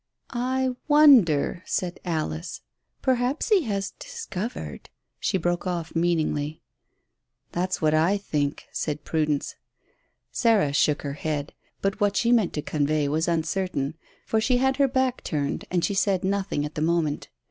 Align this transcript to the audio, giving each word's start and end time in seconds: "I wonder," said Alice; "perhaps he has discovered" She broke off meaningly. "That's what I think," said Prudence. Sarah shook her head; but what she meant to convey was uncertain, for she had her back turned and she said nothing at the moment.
"I 0.31 0.71
wonder," 0.87 1.61
said 1.67 1.99
Alice; 2.03 2.61
"perhaps 3.03 3.49
he 3.49 3.65
has 3.65 3.91
discovered" 3.99 4.89
She 5.19 5.37
broke 5.37 5.67
off 5.67 5.95
meaningly. 5.95 6.63
"That's 7.51 7.83
what 7.83 7.93
I 7.93 8.17
think," 8.17 8.65
said 8.71 9.03
Prudence. 9.03 9.57
Sarah 10.31 10.73
shook 10.73 11.03
her 11.03 11.13
head; 11.13 11.53
but 11.83 12.01
what 12.01 12.17
she 12.17 12.31
meant 12.31 12.53
to 12.53 12.63
convey 12.63 13.07
was 13.07 13.27
uncertain, 13.27 13.93
for 14.25 14.41
she 14.41 14.57
had 14.57 14.77
her 14.77 14.87
back 14.87 15.23
turned 15.23 15.65
and 15.69 15.85
she 15.85 15.93
said 15.93 16.23
nothing 16.23 16.65
at 16.65 16.73
the 16.73 16.81
moment. 16.81 17.29